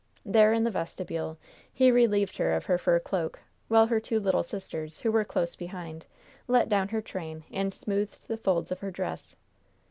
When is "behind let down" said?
5.55-6.87